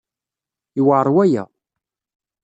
[0.75, 1.43] Yewɛeṛ waya.